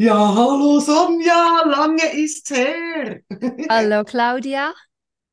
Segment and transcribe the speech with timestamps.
[0.00, 3.20] Ja, hallo Sonja, lange ist's her.
[3.68, 4.72] Hallo Claudia.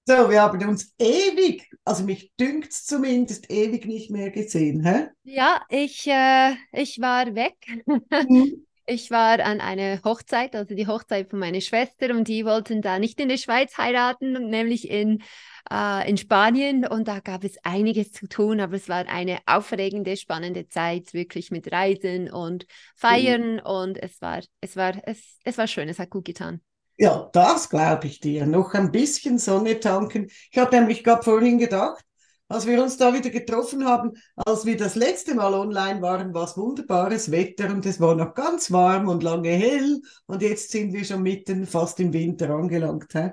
[0.08, 5.10] So, wir haben uns ewig, also mich dünkt's zumindest, ewig nicht mehr gesehen, hä?
[5.24, 7.56] Ja, ich, äh, ich war weg.
[7.86, 8.66] Mhm.
[8.88, 13.00] Ich war an einer Hochzeit, also die Hochzeit von meiner Schwester und die wollten da
[13.00, 15.24] nicht in der Schweiz heiraten, nämlich in,
[15.72, 20.16] äh, in Spanien und da gab es einiges zu tun, aber es war eine aufregende,
[20.18, 25.66] spannende Zeit, wirklich mit Reisen und Feiern und es war, es war, es, es war
[25.66, 26.62] schön, es hat gut getan.
[26.98, 28.46] Ja, das glaube ich dir.
[28.46, 30.30] Noch ein bisschen Sonne tanken.
[30.52, 32.05] Ich habe nämlich gerade vorhin gedacht,
[32.48, 36.46] als wir uns da wieder getroffen haben, als wir das letzte Mal online waren, war
[36.46, 40.94] es wunderbares Wetter und es war noch ganz warm und lange hell und jetzt sind
[40.94, 43.14] wir schon mitten fast im Winter angelangt.
[43.14, 43.32] Hä?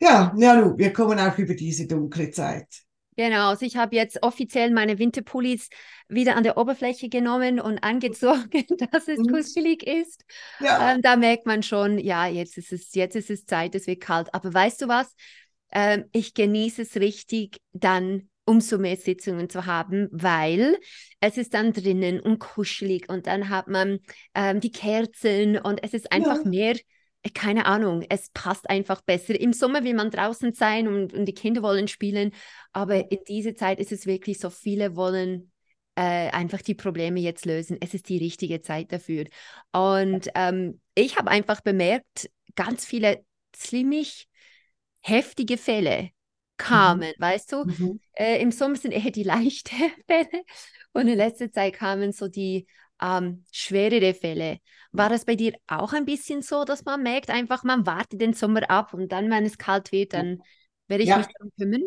[0.00, 2.66] Ja, ja, nu, wir kommen auch über diese dunkle Zeit.
[3.18, 5.70] Genau, also ich habe jetzt offiziell meine Winterpullis
[6.08, 8.50] wieder an der Oberfläche genommen und angezogen,
[8.92, 9.26] dass es Mhm.
[9.26, 10.22] kuschelig ist.
[10.58, 13.86] Ja, Ähm, da merkt man schon, ja, jetzt ist es, jetzt ist es Zeit, es
[13.86, 14.34] wird kalt.
[14.34, 15.14] Aber weißt du was?
[15.72, 20.78] Ähm, ich genieße es richtig, dann umso mehr Sitzungen zu haben, weil
[21.20, 23.98] es ist dann drinnen und kuschelig und dann hat man
[24.34, 26.48] ähm, die Kerzen und es ist einfach ja.
[26.48, 26.76] mehr,
[27.22, 29.38] äh, keine Ahnung, es passt einfach besser.
[29.38, 32.30] Im Sommer will man draußen sein und, und die Kinder wollen spielen,
[32.72, 35.50] aber in dieser Zeit ist es wirklich so, viele wollen
[35.96, 37.78] äh, einfach die Probleme jetzt lösen.
[37.80, 39.24] Es ist die richtige Zeit dafür.
[39.72, 44.28] Und ähm, ich habe einfach bemerkt, ganz viele ziemlich
[45.06, 46.10] heftige Fälle
[46.68, 47.00] Mhm.
[47.00, 47.64] kamen, weißt du?
[47.64, 47.98] Mhm.
[48.14, 49.76] Äh, Im Sommer sind eher die leichten
[50.08, 50.44] Fälle
[50.92, 52.66] und in letzter Zeit kamen so die
[53.00, 54.58] ähm, schwerere Fälle.
[54.92, 58.32] War das bei dir auch ein bisschen so, dass man merkt, einfach man wartet den
[58.32, 60.42] Sommer ab und dann, wenn es kalt wird, dann
[60.88, 61.82] werde ich mich Ja, darum kümmern?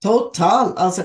[0.00, 0.74] total.
[0.74, 1.04] Also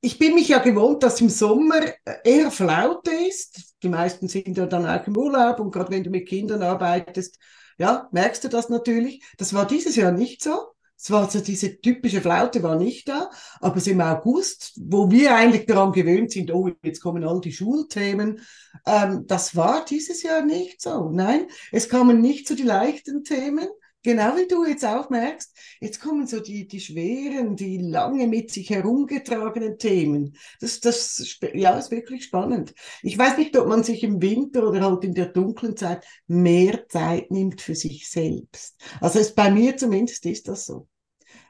[0.00, 1.80] ich bin mich ja gewohnt, dass im Sommer
[2.24, 3.74] eher Flaute ist.
[3.82, 7.38] Die meisten sind ja dann auch im Urlaub und gerade wenn du mit Kindern arbeitest,
[7.78, 9.22] ja, merkst du das natürlich.
[9.38, 10.56] Das war dieses Jahr nicht so.
[10.98, 15.36] Es war so diese typische Flaute war nicht da, aber so im August, wo wir
[15.36, 18.40] eigentlich daran gewöhnt sind, oh, jetzt kommen all die Schulthemen,
[18.86, 21.10] ähm, das war dieses Jahr nicht so.
[21.10, 23.68] Nein, es kamen nicht so die leichten Themen,
[24.02, 25.54] genau wie du jetzt auch merkst.
[25.80, 30.36] Jetzt kommen so die, die schweren, die lange mit sich herumgetragenen Themen.
[30.60, 32.74] Das, das, ja, ist wirklich spannend.
[33.02, 36.88] Ich weiß nicht, ob man sich im Winter oder halt in der dunklen Zeit mehr
[36.88, 38.76] Zeit nimmt für sich selbst.
[39.00, 40.88] Also ist bei mir zumindest ist das so.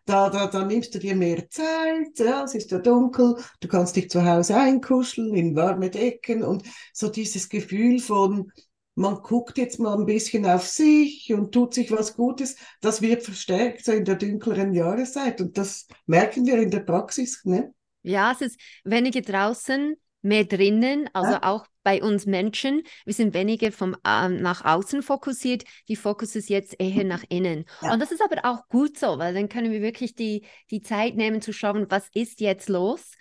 [0.06, 3.96] Da, da, da nimmst du dir mehr Zeit, ja, es ist ja dunkel, du kannst
[3.96, 8.52] dich zu Hause einkuscheln in warme Decken und so dieses Gefühl von,
[8.96, 13.22] man guckt jetzt mal ein bisschen auf sich und tut sich was Gutes, das wird
[13.22, 17.72] verstärkt so in der dunkleren Jahreszeit und das merken wir in der Praxis, ne?
[18.02, 22.82] Ja, es ist weniger draußen, mehr drinnen, also Ja, auch bei uns Menschen.
[23.04, 25.64] Wir sind weniger vom ähm, nach außen fokussiert.
[25.88, 27.64] Die Fokus ist jetzt eher nach innen.
[27.88, 30.82] Und ja, das ist aber auch gut so, weil dann können wir wirklich die, die
[30.82, 33.12] Zeit nehmen zu schauen, was ist jetzt los.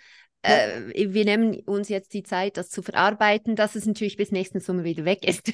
[0.46, 4.60] Äh, wir nehmen uns jetzt die Zeit, das zu verarbeiten, dass es natürlich bis nächsten
[4.60, 5.52] Sommer wieder weg ist.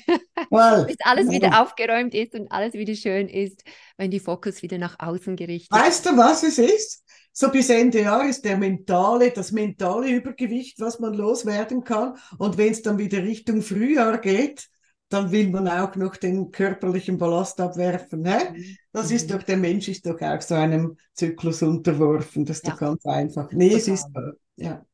[0.51, 1.31] Well, Bis alles genau.
[1.31, 3.63] wieder aufgeräumt ist und alles wieder schön ist,
[3.97, 5.87] wenn die Fokus wieder nach außen gerichtet ist.
[5.87, 7.03] Weißt du, was es ist?
[7.33, 12.17] So bis Ende Jahr ist der mentale, das mentale Übergewicht, was man loswerden kann.
[12.39, 14.69] Und wenn es dann wieder Richtung Frühjahr geht,
[15.09, 18.25] dann will man auch noch den körperlichen Ballast abwerfen.
[18.27, 18.39] Hä?
[18.51, 18.79] Mhm.
[18.93, 19.33] Das ist Mhm.
[19.33, 22.45] doch, der Mensch ist doch auch so einem Zyklus unterworfen.
[22.45, 23.51] Das ist doch Ja, ganz einfach.
[23.53, 24.07] Nee, es ist,
[24.63, 24.85] ja.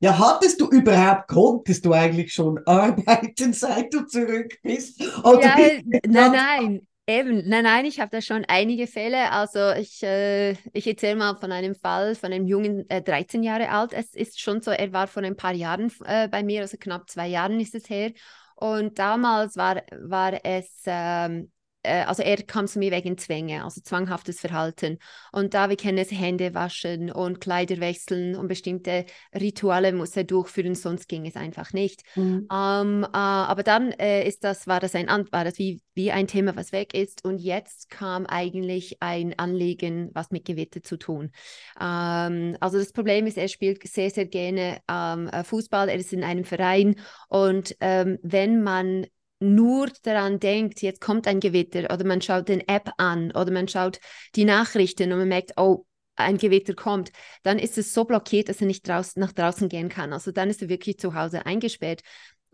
[0.00, 5.00] Ja, hattest du überhaupt, konntest du eigentlich schon arbeiten, seit du zurück bist?
[5.24, 9.32] Oder Ja, bist nein, nein, eben, nein, nein, ich habe da schon einige Fälle.
[9.32, 13.70] Also ich, äh, ich erzähle mal von einem Fall von einem Jungen, äh, 13 Jahre
[13.70, 13.92] alt.
[13.92, 17.10] Es ist schon so, er war vor ein paar Jahren äh, bei mir, also knapp
[17.10, 18.12] zwei Jahren ist es her.
[18.56, 21.53] Und damals war, war es, ähm, äh,
[21.84, 24.98] also er kam zu mir wegen Zwänge, also zwanghaftes Verhalten.
[25.32, 30.24] Und da wir kennen es, Hände waschen und Kleider wechseln und bestimmte Rituale muss er
[30.24, 32.02] durchführen, sonst ging es einfach nicht.
[32.16, 32.48] Mhm.
[32.52, 36.26] Ähm, äh, aber dann äh, ist das, war das ein war das wie, wie ein
[36.26, 37.24] Thema, was weg ist.
[37.24, 41.30] Und jetzt kam eigentlich ein Anliegen, was mit Gewitter zu tun.
[41.80, 46.12] Ähm, also das Problem ist, er spielt sehr, sehr gerne ähm, äh, Fußball, er ist
[46.12, 46.96] in einem Verein
[47.28, 49.06] und ähm, wenn man
[49.40, 53.68] nur daran denkt, jetzt kommt ein Gewitter oder man schaut den App an oder man
[53.68, 54.00] schaut
[54.34, 55.86] die Nachrichten und man merkt, oh,
[56.16, 57.10] ein Gewitter kommt,
[57.42, 60.12] dann ist es so blockiert, dass er nicht draus nach draußen gehen kann.
[60.12, 62.02] Also dann ist er wirklich zu Hause eingesperrt.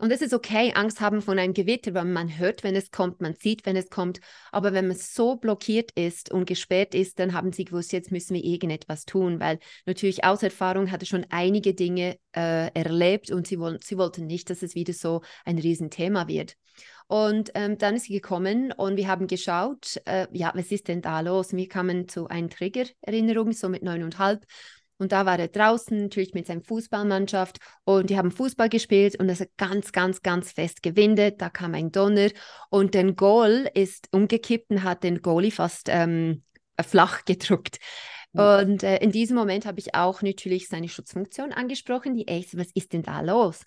[0.01, 3.21] Und es ist okay, Angst haben von einem Gewitter, weil man hört, wenn es kommt,
[3.21, 4.19] man sieht, wenn es kommt.
[4.51, 8.33] Aber wenn man so blockiert ist und gesperrt ist, dann haben sie gewusst, jetzt müssen
[8.33, 13.59] wir irgendetwas tun, weil natürlich aus Erfahrung hatte schon einige Dinge äh, erlebt und sie,
[13.59, 16.55] wollen, sie wollten nicht, dass es wieder so ein Riesenthema wird.
[17.07, 21.03] Und ähm, dann ist sie gekommen und wir haben geschaut, äh, ja, was ist denn
[21.03, 21.53] da los?
[21.53, 24.47] Wir kamen zu einer Triggererinnerung, so mit neuneinhalb.
[25.01, 27.57] Und da war er draußen, natürlich mit seiner Fußballmannschaft.
[27.85, 31.41] Und die haben Fußball gespielt und es hat ganz, ganz, ganz fest gewindet.
[31.41, 32.29] Da kam ein Donner
[32.69, 36.43] und der Goal ist umgekippt und hat den Goalie fast ähm,
[36.79, 37.79] flach gedruckt.
[38.33, 42.13] Und äh, in diesem Moment habe ich auch natürlich seine Schutzfunktion angesprochen.
[42.13, 43.61] Die Ace, was ist denn da los?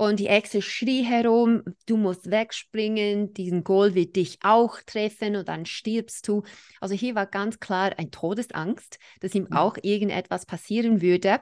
[0.00, 5.46] Und die Echse schrie herum, du musst wegspringen, diesen Goal wird dich auch treffen und
[5.46, 6.42] dann stirbst du.
[6.80, 11.40] Also hier war ganz klar ein Todesangst, dass ihm auch irgendetwas passieren würde.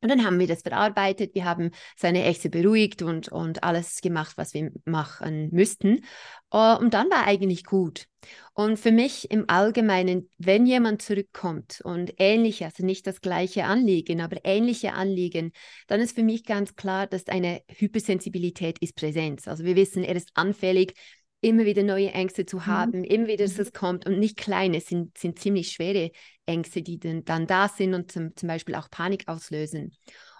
[0.00, 4.36] Und dann haben wir das verarbeitet, wir haben seine Echse beruhigt und, und alles gemacht,
[4.36, 6.04] was wir machen müssten.
[6.52, 8.06] Uh, und dann war eigentlich gut.
[8.54, 14.20] Und für mich im Allgemeinen, wenn jemand zurückkommt und ähnliche, also nicht das gleiche Anliegen,
[14.20, 15.52] aber ähnliche Anliegen,
[15.86, 19.46] dann ist für mich ganz klar, dass eine Hypersensibilität ist Präsenz.
[19.46, 20.94] Also wir wissen, er ist anfällig
[21.40, 22.66] immer wieder neue Ängste zu mhm.
[22.66, 23.04] haben, mhm.
[23.04, 23.62] immer wieder, dass mhm.
[23.62, 26.10] es kommt und nicht kleine, sind, sind ziemlich schwere
[26.46, 29.92] Ängste, die dann, dann da sind und zum, zum Beispiel auch Panik auslösen.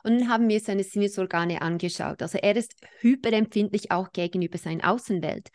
[0.03, 2.23] Und dann haben wir seine Sinnesorgane angeschaut.
[2.23, 5.49] Also er ist hyperempfindlich auch gegenüber seiner Außenwelt.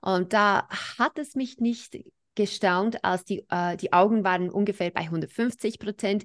[0.00, 0.68] Und da
[0.98, 1.98] hat es mich nicht
[2.34, 6.24] gestaunt, als die, äh, die Augen waren ungefähr bei 150 Prozent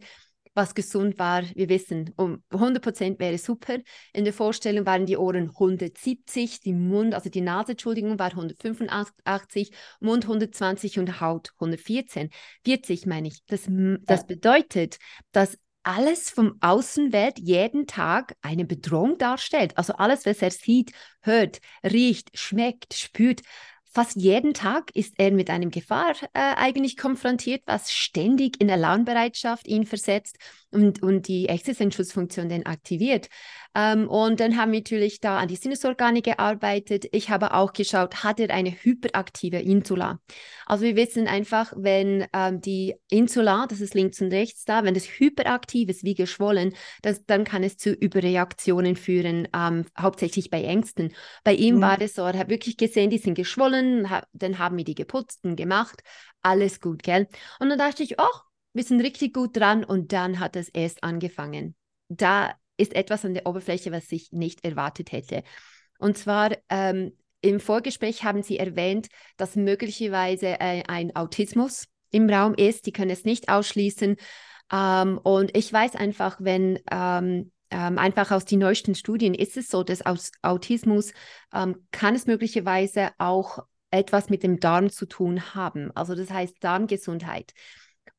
[0.54, 1.44] was gesund war.
[1.56, 3.78] Wir wissen, um 100 Prozent wäre super.
[4.14, 9.72] In der Vorstellung waren die Ohren 170, die Mund, also die Nase, Entschuldigung, war 185,
[10.00, 12.30] Mund 120 und Haut 114.
[12.66, 13.44] 40 meine ich.
[13.46, 13.68] Das,
[14.06, 14.98] das bedeutet,
[15.32, 19.78] dass alles vom Außenwelt jeden Tag eine Bedrohung darstellt.
[19.78, 20.92] Also alles, was er sieht,
[21.22, 23.42] hört, riecht, schmeckt, spürt,
[23.94, 29.68] Fast jeden Tag ist er mit einem Gefahr äh, eigentlich konfrontiert, was ständig in Alarmbereitschaft
[29.68, 30.38] ihn versetzt
[30.72, 33.30] und, und die Existenzschutzfunktion dann aktiviert.
[33.76, 37.06] Ähm, und dann haben wir natürlich da an die Sinnesorgane gearbeitet.
[37.12, 40.20] Ich habe auch geschaut, hat er eine hyperaktive Insula?
[40.66, 44.94] Also wir wissen einfach, wenn ähm, die Insula, das ist links und rechts da, wenn
[44.94, 50.64] das hyperaktiv ist, wie geschwollen, das, dann kann es zu Überreaktionen führen, ähm, hauptsächlich bei
[50.64, 51.14] Ängsten.
[51.44, 51.82] Bei ihm mhm.
[51.82, 54.96] war es so, er hat wirklich gesehen, die sind geschwollen, ha dann haben wir die
[54.96, 56.04] geputzt und gemacht,
[56.42, 57.28] alles gut, gell?
[57.60, 58.40] Und dann dachte ich, oh,
[58.74, 61.76] wir sind richtig gut dran und dann hat es erst angefangen.
[62.10, 62.54] Da
[62.84, 65.44] ist etwas an der Oberfläche, was ich nicht erwartet hätte.
[65.98, 69.08] Und zwar ähm, im Vorgespräch haben Sie erwähnt,
[69.38, 72.86] dass möglicherweise äh, ein Autismus im Raum ist.
[72.86, 74.16] Die können es nicht ausschließen.
[74.72, 79.68] Ähm, und ich weiß einfach, wenn ähm, ähm, einfach aus den neuesten Studien ist es
[79.68, 81.12] so, dass aus Autismus
[81.54, 83.60] ähm, kann es möglicherweise auch
[83.90, 85.92] etwas mit dem Darm zu tun haben.
[85.96, 87.54] Also das heißt Darmgesundheit.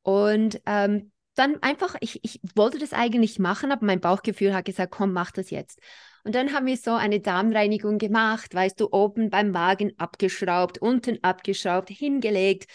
[0.03, 4.91] Und ähm, dann einfach, ich, ich wollte das eigentlich machen, aber mein Bauchgefühl hat gesagt,
[4.91, 5.79] komm, mach das jetzt.
[6.23, 11.23] Und dann haben wir so eine Darmreinigung gemacht, weißt du, oben beim Magen abgeschraubt, unten
[11.23, 12.65] abgeschraubt, hingelegt.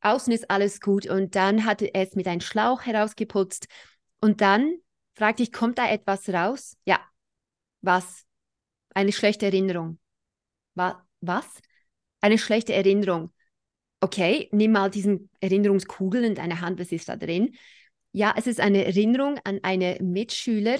[0.00, 1.06] Außen ist alles gut.
[1.06, 3.66] Und dann hat er es mit einem Schlauch herausgeputzt.
[4.20, 4.74] Und dann
[5.14, 6.76] fragte ich, kommt da etwas raus?
[6.84, 7.00] Ja.
[7.80, 8.26] Was?
[8.94, 9.98] Eine schlechte Erinnerung.
[10.74, 11.46] Wa was?
[12.20, 13.32] Eine schlechte Erinnerung.
[14.00, 17.56] Okay, nimm mal diesen Erinnerungskugel in deine Hand, was ist da drin?
[18.12, 20.78] Ja, es ist eine Erinnerung an eine Mitschüler,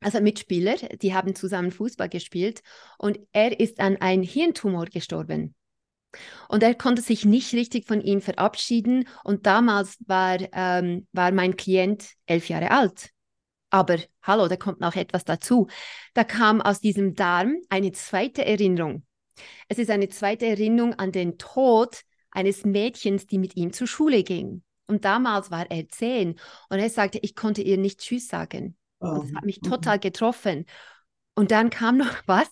[0.00, 2.60] also Mitspieler, die haben zusammen Fußball gespielt
[2.98, 5.54] und er ist an einem Hirntumor gestorben.
[6.48, 11.56] Und er konnte sich nicht richtig von ihm verabschieden und damals war, ähm, war mein
[11.56, 13.10] Klient elf Jahre alt.
[13.70, 15.68] Aber hallo, da kommt noch etwas dazu.
[16.12, 19.06] Da kam aus diesem Darm eine zweite Erinnerung.
[19.68, 24.22] Es ist eine zweite Erinnerung an den Tod eines Mädchens, die mit ihm zur Schule
[24.22, 24.62] ging.
[24.86, 28.76] Und damals war er zehn und er sagte, ich konnte ihr nicht Tschüss sagen.
[29.02, 29.18] Oh.
[29.22, 29.70] das hat mich mhm.
[29.70, 30.66] total getroffen.
[31.34, 32.48] Und dann kam noch was.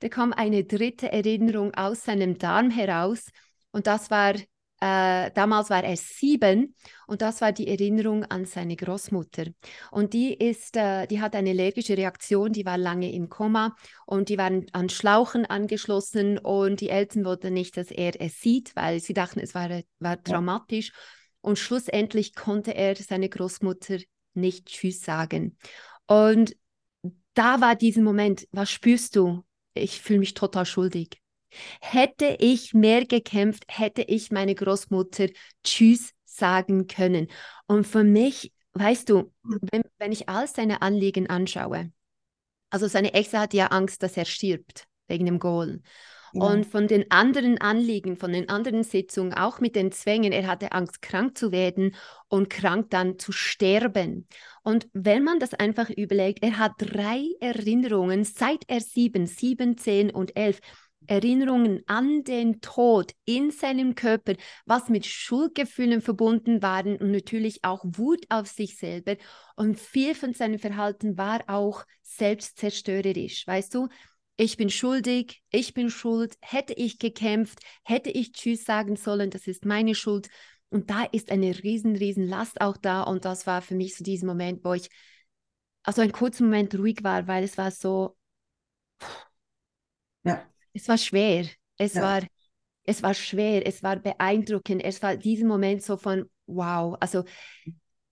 [0.00, 3.28] Da kam eine dritte Erinnerung aus seinem Darm heraus.
[3.72, 4.34] Und das war,
[4.80, 6.74] äh, damals war er sieben.
[7.06, 9.44] Und das war die Erinnerung an seine Großmutter.
[9.90, 13.76] Und die ist, äh, die hat eine allergische Reaktion, die war lange im Koma
[14.06, 16.38] und die waren an Schlauchen angeschlossen.
[16.38, 20.22] Und die Eltern wollten nicht, dass er es sieht, weil sie dachten, es war, war
[20.22, 20.88] traumatisch.
[20.88, 20.94] Ja.
[21.40, 23.98] Und schlussendlich konnte er seine Großmutter
[24.34, 25.56] nicht Tschüss sagen.
[26.06, 26.56] Und
[27.34, 29.44] da war dieser Moment, was spürst du?
[29.74, 31.20] Ich fühle mich total schuldig.
[31.80, 35.28] Hätte ich mehr gekämpft, hätte ich meine Großmutter
[35.64, 37.28] Tschüss sagen können.
[37.66, 41.92] Und für mich, weißt du, wenn, wenn ich all seine Anliegen anschaue,
[42.70, 45.82] Also seine Ex hat ja Angst, dass er stirbt wegen dem Goal.
[46.32, 46.44] Ja.
[46.44, 50.72] Und von den anderen Anliegen, von den anderen Sitzungen, auch mit den Zwängen, er hatte
[50.72, 51.94] Angst, krank zu werden
[52.28, 54.28] und krank dann zu sterben.
[54.62, 60.10] Und wenn man das einfach überlegt, er hat drei Erinnerungen, seit er sieben, sieben, zehn
[60.10, 60.60] und elf,
[61.06, 64.34] Erinnerungen an den Tod in seinem Körper,
[64.64, 69.16] was mit Schuldgefühlen verbunden waren und natürlich auch Wut auf sich selber.
[69.56, 73.46] Und viel von seinem Verhalten war auch selbstzerstörerisch.
[73.46, 73.88] Weißt du,
[74.40, 79.46] ich bin schuldig, ich bin schuld, hätte ich gekämpft, hätte ich Tschüss sagen sollen, das
[79.46, 80.30] ist meine Schuld.
[80.70, 83.02] Und da ist eine riesen, riesen Last auch da.
[83.02, 84.88] Und das war für mich so dieser Moment, wo ich
[85.82, 88.16] also einen kurzen Moment ruhig war, weil es war so,
[90.24, 90.42] ja.
[90.72, 91.44] es war schwer.
[91.76, 92.02] Es ja.
[92.02, 92.22] war,
[92.84, 94.82] es war schwer, es war beeindruckend.
[94.82, 96.96] Es war dieser Moment so von, wow.
[96.98, 97.24] Also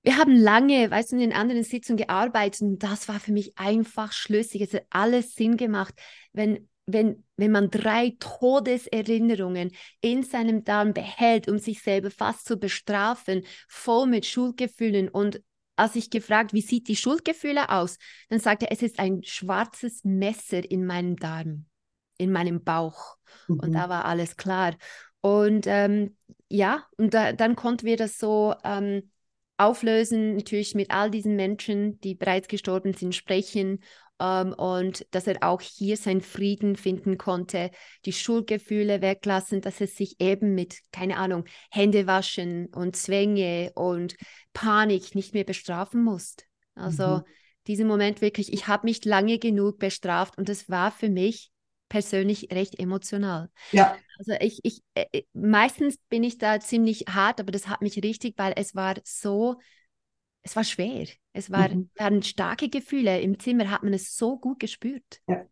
[0.02, 3.58] wir haben lange, weißt du, in den anderen Sitzungen gearbeitet und das war für mich
[3.58, 4.62] einfach schlüssig.
[4.62, 5.94] Es hat alles Sinn gemacht,
[6.32, 12.56] wenn wenn, wenn man drei Todeserinnerungen in seinem Darm behält, um sich selber fast zu
[12.56, 15.10] bestrafen, voll mit Schuldgefühlen.
[15.10, 15.42] Und
[15.76, 17.98] als ich gefragt, wie sieht die Schuldgefühle aus,
[18.30, 21.66] dann sagte er, es ist ein schwarzes Messer in meinem Darm,
[22.16, 23.16] in meinem Bauch.
[23.48, 23.60] Mhm.
[23.60, 24.74] Und da war alles klar.
[25.20, 26.16] Und ähm,
[26.48, 29.10] ja, und da, dann konnten wir das so ähm,
[29.58, 33.80] auflösen, natürlich mit all diesen Menschen, die bereits gestorben sind, sprechen
[34.20, 37.70] ähm, und dass er auch hier seinen Frieden finden konnte,
[38.04, 44.16] die Schuldgefühle weglassen, dass er sich eben mit, keine Ahnung, Hände waschen und Zwänge und
[44.52, 46.36] Panik nicht mehr bestrafen muss.
[46.74, 47.22] Also mhm.
[47.66, 51.50] diesen Moment wirklich, ich habe mich lange genug bestraft und es war für mich
[51.88, 53.50] persönlich recht emotional.
[53.72, 53.96] Ja.
[54.18, 58.02] Also ich, ich, äh, äh meistens bin ich da ziemlich hart, aber das hat mich
[58.02, 59.58] richtig, weil es war so
[60.42, 61.06] es war schwer.
[61.32, 61.90] Es war, mhm.
[61.96, 63.20] waren starke Gefühle.
[63.20, 65.20] Im Zimmer hat man es so gut gespürt.
[65.26, 65.44] Ja.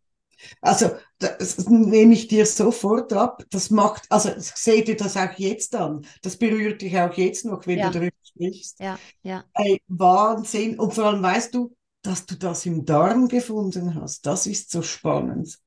[0.60, 3.42] Also, das nehme ich dir sofort ab.
[3.50, 6.06] Das macht, also seht ihr das auch jetzt an.
[6.22, 7.90] Das berührt dich auch jetzt noch, wenn ja.
[7.90, 8.80] du darüber sprichst.
[8.80, 9.44] Ja, ja.
[9.54, 10.78] Ey, Wahnsinn.
[10.78, 14.26] Und vor allem weißt du, dass du das im Darm gefunden hast.
[14.26, 15.58] Das ist so spannend.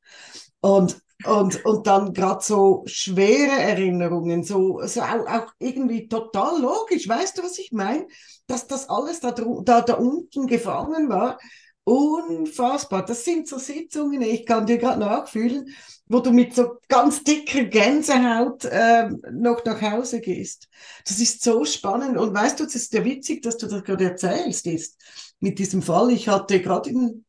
[0.61, 7.09] Und und, und dann gerade so schwere Erinnerungen, so, so auch, auch, irgendwie total logisch.
[7.09, 8.07] Weißt du, was ich meine?
[8.47, 11.37] Dass das alles da, da, da unten gefangen war.
[11.83, 13.03] Unfassbar.
[13.03, 15.67] Das sind so Sitzungen, ich kann dir gerade nachfühlen,
[16.07, 20.69] wo du mit so ganz dicker Gänsehaut äh, noch nach Hause gehst.
[21.05, 22.17] Das ist so spannend.
[22.17, 24.97] Und weißt du, es ist ja witzig, dass du das gerade erzählst ist
[25.39, 26.11] mit diesem Fall.
[26.11, 27.25] Ich hatte gerade in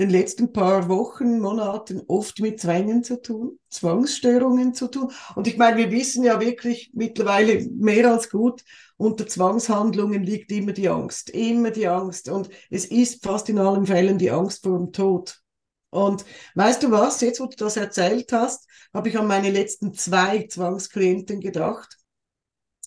[0.00, 5.12] den letzten paar Wochen, Monaten oft mit Zwängen zu tun, Zwangsstörungen zu tun.
[5.34, 8.64] Und ich meine, wir wissen ja wirklich mittlerweile mehr als gut,
[8.96, 12.30] unter Zwangshandlungen liegt immer die Angst, immer die Angst.
[12.30, 15.38] Und es ist fast in allen Fällen die Angst vor dem Tod.
[15.90, 19.92] Und weißt du was, jetzt wo du das erzählt hast, habe ich an meine letzten
[19.92, 21.98] zwei Zwangsklienten gedacht.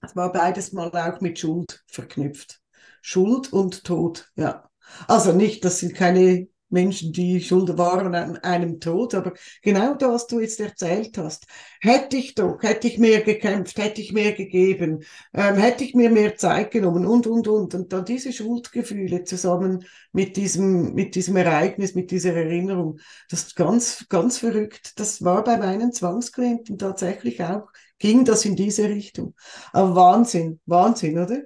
[0.02, 2.60] Es war beides mal auch mit Schuld verknüpft.
[3.04, 4.68] Schuld und Tod, ja.
[5.08, 9.16] Also nicht, das sind keine Menschen, die schuld waren an einem Tod.
[9.16, 11.46] Aber genau das, was du jetzt erzählt hast,
[11.80, 15.04] hätte ich doch, hätte ich mehr gekämpft, hätte ich mehr gegeben,
[15.34, 17.76] ähm, hätte ich mir mehr Zeit genommen und, und, und.
[17.76, 23.00] Und dann diese Schuldgefühle zusammen mit diesem, mit diesem Ereignis, mit dieser Erinnerung,
[23.30, 25.00] das ist ganz, ganz verrückt.
[25.00, 27.68] Das war bei meinen Zwangsklienten tatsächlich auch,
[28.00, 29.36] ging das in diese Richtung.
[29.72, 31.44] Aber Wahnsinn, Wahnsinn, oder?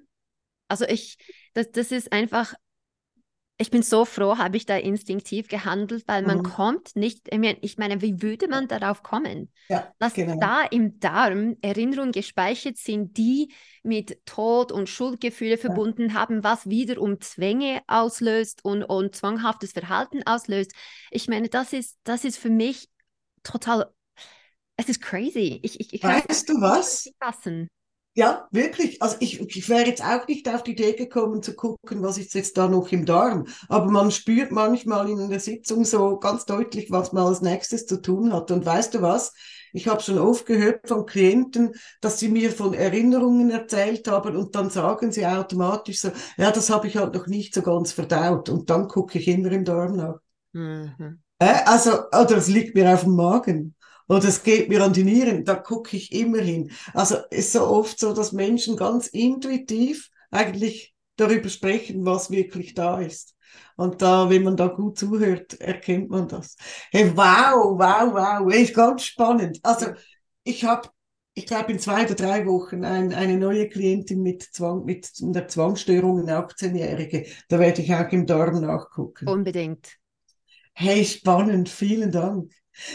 [0.67, 1.17] Also ich,
[1.53, 2.53] das, das ist einfach
[3.59, 6.43] ich bin so froh, habe ich da instinktiv gehandelt, weil man mhm.
[6.43, 10.39] kommt nicht, ich meine, wie würde man darauf kommen, ja, dass genau.
[10.39, 15.57] da im Darm Erinnerungen gespeichert sind, die mit Tod und Schuldgefühle ja.
[15.57, 20.73] verbunden haben, was wiederum Zwänge auslöst und, und zwanghaftes Verhalten auslöst.
[21.09, 22.89] Ich meine, das ist, das ist für mich
[23.41, 23.91] total,
[24.75, 25.59] es ist crazy.
[25.63, 27.09] Ich, ich, ich weißt du was?
[27.19, 27.69] Fassen.
[28.17, 28.99] Ja, wirklich.
[28.99, 32.33] Also ich, ich wäre jetzt auch nicht auf die Idee gekommen zu gucken, was ist
[32.33, 33.45] jetzt da noch im Darm.
[33.69, 38.01] Aber man spürt manchmal in der Sitzung so ganz deutlich, was man als nächstes zu
[38.01, 38.49] tun hat.
[38.49, 39.33] Und weißt du was?
[39.71, 44.55] Ich habe schon oft gehört von Klienten, dass sie mir von Erinnerungen erzählt haben und
[44.55, 48.49] dann sagen sie automatisch so, ja, das habe ich halt noch nicht so ganz verdaut.
[48.49, 50.17] Und dann gucke ich immer im Darm nach.
[50.53, 51.21] Mhm.
[51.37, 53.75] Äh, also, oder es liegt mir auf dem Magen
[54.07, 56.71] oder es geht mir an die Nieren, da gucke ich immer hin.
[56.93, 62.73] Also es ist so oft so, dass Menschen ganz intuitiv eigentlich darüber sprechen, was wirklich
[62.73, 63.35] da ist.
[63.75, 66.55] Und da, wenn man da gut zuhört, erkennt man das.
[66.91, 69.59] Hey, wow, wow, wow, ist ganz spannend.
[69.63, 69.87] Also
[70.43, 70.89] ich habe,
[71.33, 75.47] ich glaube, in zwei oder drei Wochen ein, eine neue Klientin mit Zwang, mit einer
[75.47, 77.25] Zwangsstörung, eine 18-Jährige.
[77.49, 79.27] Da werde ich auch im Darm nachgucken.
[79.27, 79.97] Unbedingt.
[80.73, 82.51] Hey, spannend, vielen Dank.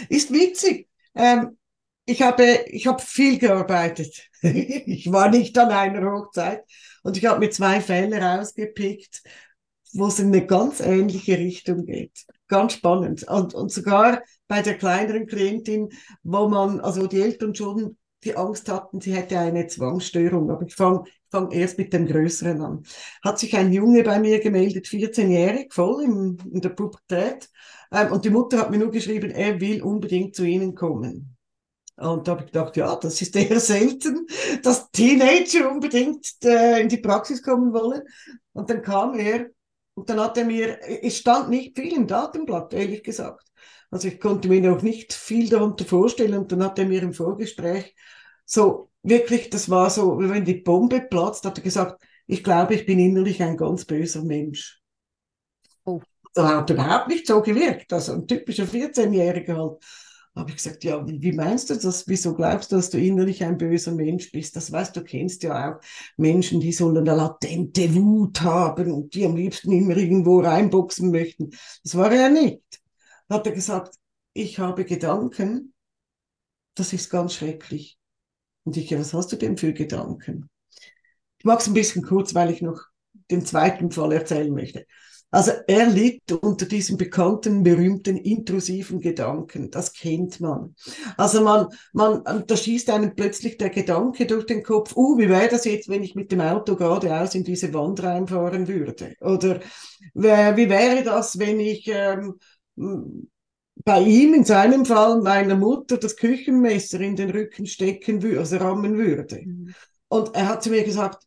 [0.09, 0.89] Ist witzig.
[1.15, 1.59] Ähm,
[2.05, 4.29] ich habe, ich habe viel gearbeitet.
[4.43, 6.65] ich war nicht an einer Hochzeit
[7.03, 9.23] und ich habe mir zwei Fälle rausgepickt,
[9.93, 12.25] wo es in eine ganz ähnliche Richtung geht.
[12.49, 13.25] Ganz spannend.
[13.29, 15.91] Und, und sogar bei der kleineren Klientin,
[16.23, 20.51] wo man, also die Eltern schon die Angst hatten, sie hätte eine Zwangsstörung.
[20.51, 22.83] Aber ich fange fang erst mit dem Größeren an.
[23.25, 27.49] Hat sich ein Junge bei mir gemeldet, 14-jährig, voll im, in der Pubertät.
[27.91, 31.37] Ähm, und die Mutter hat mir nur geschrieben, er will unbedingt zu Ihnen kommen.
[31.97, 34.27] Und da habe ich gedacht, ja, das ist eher selten,
[34.63, 38.03] dass Teenager unbedingt äh, in die Praxis kommen wollen.
[38.53, 39.51] Und dann kam er
[39.95, 43.47] und dann hat er mir, es stand nicht viel im Datenblatt, ehrlich gesagt.
[43.91, 47.13] Also ich konnte mir noch nicht viel darunter vorstellen und dann hat er mir im
[47.13, 47.95] Vorgespräch
[48.45, 52.75] so wirklich, das war so, wie wenn die Bombe platzt, hat er gesagt, ich glaube,
[52.75, 54.81] ich bin innerlich ein ganz böser Mensch.
[55.85, 56.01] Oh.
[56.35, 57.93] Das hat überhaupt nicht so gewirkt.
[57.93, 59.83] Also ein typischer 14-Jähriger halt
[60.35, 62.09] habe ich gesagt, ja, wie, wie, meinst du das?
[62.09, 64.57] Wieso glaubst du, dass du innerlich ein böser Mensch bist?
[64.57, 65.81] Das weißt du, kennst ja auch
[66.17, 71.51] Menschen, die so eine latente Wut haben und die am liebsten immer irgendwo reinboxen möchten.
[71.83, 72.63] Das war er nicht.
[73.29, 73.97] Da hat er gesagt,
[74.33, 75.75] ich habe Gedanken,
[76.75, 77.99] das ist ganz schrecklich.
[78.65, 80.49] Und ich, ja, was hast du denn für Gedanken?
[81.39, 82.81] Ich mag es ein bisschen kurz, weil ich noch
[83.31, 84.87] den zweiten Fall erzählen möchte.
[85.33, 89.71] Also er liegt unter diesem bekannten, berühmten, intrusiven Gedanken.
[89.71, 90.77] Das kennt man.
[91.17, 95.49] Also man, man, da schießt einem plötzlich der Gedanke durch den Kopf, uh, wie wäre
[95.49, 99.17] das jetzt, wenn ich mit dem Auto geradeaus in diese Wand reinfahren würde?
[99.21, 99.61] Oder
[100.13, 102.35] wie wäre das, wenn ich ähm,
[103.85, 108.57] bei ihm, in seinem Fall, meiner Mutter das Küchenmesser in den Rücken stecken würde, also
[108.57, 109.43] rammen würde?
[109.45, 109.75] Mhm.
[110.09, 111.25] Und er hat zu mir gesagt,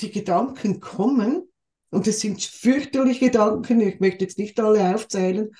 [0.00, 1.48] die Gedanken kommen,
[1.90, 5.50] und es sind fürchterliche Gedanken, ich möchte jetzt nicht alle aufzählen.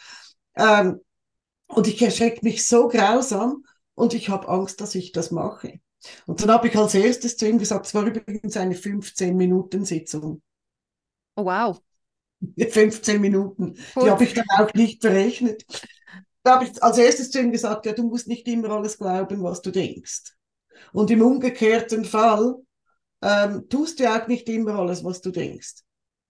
[0.56, 1.00] Ähm,
[1.68, 3.64] und ich erschrecke mich so grausam
[3.94, 5.80] und ich habe Angst, dass ich das mache.
[6.26, 10.42] Und dann habe ich als erstes zu ihm gesagt, es war übrigens eine 15-Minuten-Sitzung.
[11.36, 11.80] Oh, wow.
[12.58, 13.74] 15 Minuten.
[13.94, 14.04] Gut.
[14.04, 15.64] Die habe ich dann auch nicht berechnet.
[16.48, 19.42] Da habe ich als erstes zu ihm gesagt, ja, du musst nicht immer alles glauben,
[19.42, 20.32] was du denkst.
[20.94, 22.54] Und im umgekehrten Fall
[23.20, 25.82] ähm, tust du auch nicht immer alles, was du denkst.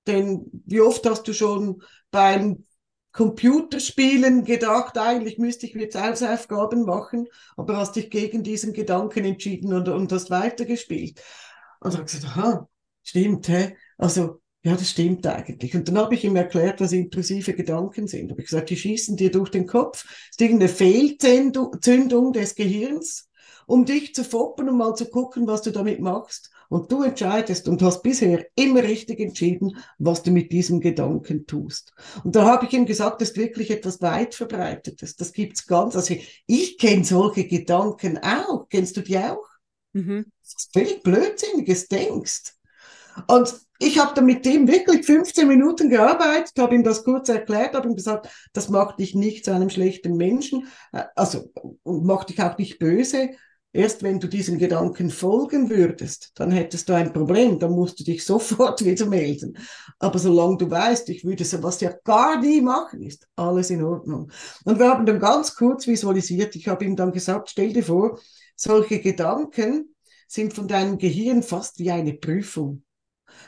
[0.09, 2.64] Denn wie oft hast du schon beim
[3.12, 9.72] Computerspielen gedacht, eigentlich müsste ich jetzt Hausaufgaben machen, aber hast dich gegen diesen Gedanken entschieden
[9.72, 11.22] und, und hast weitergespielt.
[11.78, 12.68] Und dann gesagt, aha,
[13.04, 13.76] stimmt, hä?
[13.96, 15.75] Also, ja, das stimmt eigentlich.
[15.75, 18.31] Und dann habe ich ihm erklärt, was intrusive Gedanken sind.
[18.31, 20.05] Habe ich gesagt, die schießen dir durch den Kopf.
[20.05, 23.29] Das ist irgendeine Fehlzündung des Gehirns,
[23.66, 26.51] um dich zu foppen und mal zu gucken, was du damit machst.
[26.71, 31.94] Und du entscheidest und hast bisher immer richtig entschieden, was du mit diesem Gedanken tust.
[32.25, 35.16] Und da habe ich ihm gesagt, das ist wirklich etwas weit verbreitetes.
[35.16, 35.97] Das gibt's ganz.
[35.97, 36.14] Also
[36.47, 38.68] ich kenne solche Gedanken auch.
[38.68, 39.47] Kennst du die auch?
[39.94, 40.27] Mhm.
[40.42, 42.55] Das ist völlig blödsinniges Denkst.
[43.29, 47.75] Und ich habe da mit dem wirklich 15 Minuten gearbeitet, habe ihm das kurz erklärt,
[47.75, 51.51] habe ihm gesagt, das macht dich nicht zu einem schlechten Menschen, äh, also
[51.83, 53.31] und macht dich auch nicht böse,
[53.73, 58.05] Erst wenn du diesen Gedanken folgen würdest, dann hättest du ein Problem, dann musst du
[58.05, 59.59] dich sofort wieder melden.
[59.99, 64.33] Aber solange du weißt, ich würde sowas ja gar nie machen, ist alles in Ordnung.
[64.64, 68.19] Und wir haben dann ganz kurz visualisiert, ich habe ihm dann gesagt, stell dir vor,
[68.57, 69.95] solche Gedanken
[70.27, 72.83] sind von deinem Gehirn fast wie eine Prüfung.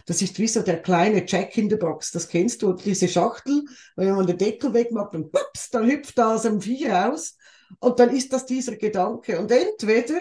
[0.06, 2.12] Das ist wie so der kleine Check in the Box.
[2.12, 3.64] Das kennst du, diese Schachtel,
[3.96, 7.36] wenn man den Deckel wegmacht, dann, pups, dann hüpft da aus dem Vieh raus
[7.78, 9.38] und dann ist das dieser Gedanke.
[9.38, 10.20] Und entweder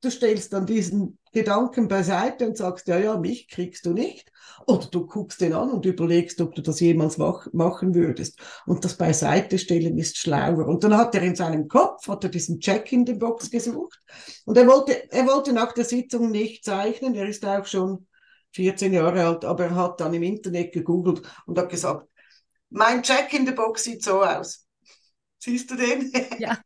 [0.00, 4.30] du stellst dann diesen Gedanken beiseite und sagst, ja, ja, mich kriegst du nicht.
[4.66, 8.38] Oder du guckst den an und überlegst, ob du das jemals mach machen würdest.
[8.66, 10.66] Und das Beiseite stellen ist schlauer.
[10.66, 14.00] Und dann hat er in seinem Kopf, hat er diesen Check in the Box gesucht.
[14.44, 17.14] Und er wollte, er wollte nach der Sitzung nicht zeichnen.
[17.14, 18.06] Er ist auch schon
[18.52, 22.08] 14 Jahre alt, aber er hat dann im Internet gegoogelt und hat gesagt,
[22.70, 24.66] mein Check in the Box sieht so aus.
[25.38, 26.12] Siehst du den?
[26.38, 26.58] Ja.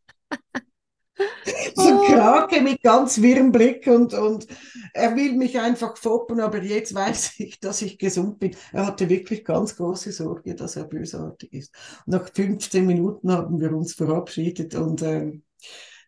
[1.75, 4.47] so ein Krake mit ganz wirrem Blick und, und
[4.95, 8.57] er will mich einfach foppen, aber jetzt weiß ich, dass ich gesund bin.
[8.73, 11.75] Er hatte wirklich ganz große Sorge, dass er bösartig ist.
[12.07, 15.33] Nach 15 Minuten haben wir uns verabschiedet und äh,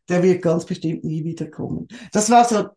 [0.09, 1.89] der wird ganz bestimmt nie wiederkommen.
[2.13, 2.69] Das war so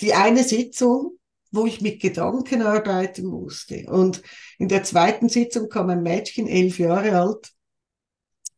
[0.00, 1.18] die eine Sitzung,
[1.52, 3.84] wo ich mit Gedanken arbeiten musste.
[3.88, 4.22] Und
[4.58, 7.52] in der zweiten Sitzung kam ein Mädchen, elf Jahre alt,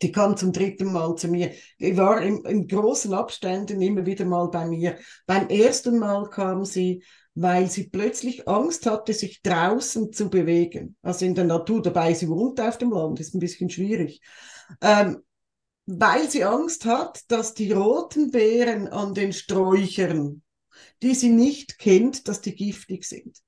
[0.02, 1.52] die kam zum dritten Mal zu mir.
[1.80, 4.98] Die war in, in großen Abständen immer wieder mal bei mir.
[5.26, 7.02] Beim ersten Mal kam sie,
[7.35, 10.96] weil sie plötzlich Angst hatte, sich draußen zu bewegen.
[11.02, 14.20] Also in der Natur, dabei sie wohnt auf dem Land, ist ein bisschen schwierig.
[14.80, 15.22] ähm,
[15.87, 20.42] weil sie Angst hat, dass die roten Beeren an den Sträuchern,
[21.05, 23.38] die sie nicht kennt, dass die giftig sind.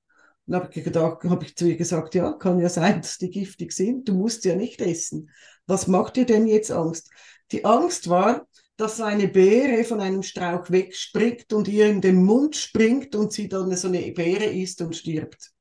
[0.47, 3.31] Dann habe ich gedacht, habe ich zu ihr gesagt, ja, kann ja sein, dass die
[3.31, 4.09] giftig sind.
[4.09, 5.31] Du musst ja nicht essen.
[5.67, 7.11] Was macht dir denn jetzt Angst?
[7.51, 12.55] Die Angst war, dass eine Beere von einem Strauch wegspringt und ihr in den Mund
[12.55, 15.53] springt und sie dann so eine Beere isst und stirbt.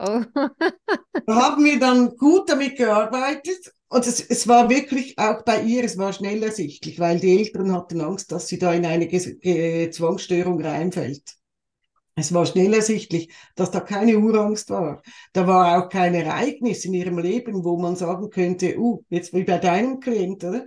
[0.00, 0.22] Oh.
[0.34, 5.84] da haben wir dann gut damit gearbeitet und es, es war wirklich auch bei ihr,
[5.84, 9.90] es war schnell ersichtlich, weil die Eltern hatten Angst, dass sie da in eine Ge
[9.90, 11.36] Zwangsstörung reinfällt.
[12.14, 15.02] Es war schnell ersichtlich, dass da keine Urangst war.
[15.32, 19.44] Da war auch kein Ereignis in ihrem Leben, wo man sagen könnte, uh, jetzt wie
[19.44, 20.66] bei deinem Klient, oder?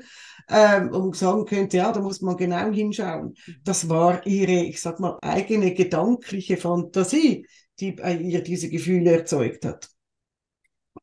[0.49, 3.35] Ähm, und sagen könnte, ja, da muss man genau hinschauen.
[3.63, 7.45] Das war ihre, ich sag mal, eigene gedankliche Fantasie,
[7.79, 9.92] die bei ihr diese Gefühle erzeugt hat.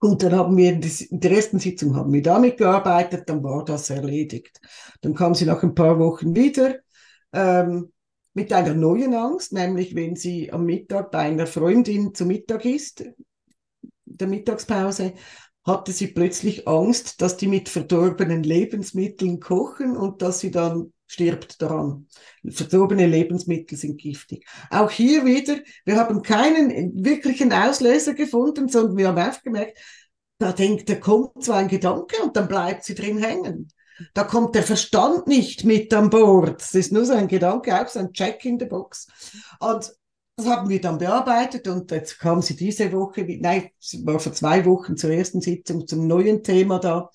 [0.01, 3.91] Und dann haben wir in der ersten Sitzung haben wir damit gearbeitet, dann war das
[3.91, 4.59] erledigt.
[5.03, 6.77] Dann kam sie nach ein paar Wochen wieder.
[7.33, 7.93] Ähm,
[8.33, 13.05] mit einer neuen Angst, nämlich wenn sie am Mittag bei einer Freundin zu Mittag isst,
[14.05, 15.15] der Mittagspause,
[15.65, 21.61] hatte sie plötzlich Angst, dass die mit verdorbenen Lebensmitteln kochen und dass sie dann stirbt
[21.61, 22.07] daran.
[22.49, 24.47] Verdorbene Lebensmittel sind giftig.
[24.71, 29.77] Auch hier wieder, wir haben keinen wirklichen Auslöser gefunden, sondern wir haben aufgemerkt,
[30.39, 33.73] da denkt, da kommt so ein Gedanke und dann bleibt sie drin hängen.
[34.15, 36.63] Da kommt der Verstand nicht mit an Bord.
[36.63, 39.09] Es ist nur so ein Gedanke, auch so ein Check in the Box.
[39.59, 39.93] Und
[40.37, 44.33] das haben wir dann bearbeitet und jetzt kam sie diese Woche, nein, sie war vor
[44.33, 47.11] zwei Wochen zur ersten Sitzung zum neuen Thema da.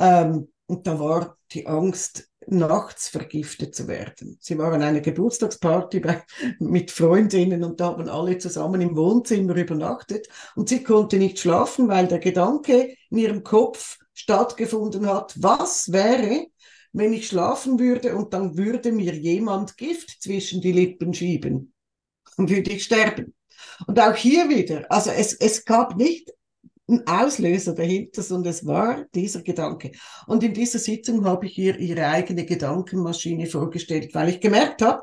[0.00, 4.38] Ähm, und da war die Angst, nachts vergiftet zu werden.
[4.40, 6.22] Sie waren eine Geburtstagsparty bei,
[6.58, 11.88] mit Freundinnen und da haben alle zusammen im Wohnzimmer übernachtet und sie konnte nicht schlafen,
[11.88, 16.46] weil der Gedanke in ihrem Kopf stattgefunden hat, was wäre,
[16.92, 21.72] wenn ich schlafen würde und dann würde mir jemand Gift zwischen die Lippen schieben.
[22.36, 23.34] Dann würde ich sterben.
[23.86, 26.32] Und auch hier wieder, also es, es gab nicht
[26.88, 29.92] einen Auslöser dahinter, sondern es war dieser Gedanke.
[30.26, 35.02] Und in dieser Sitzung habe ich ihr ihre eigene Gedankenmaschine vorgestellt, weil ich gemerkt habe,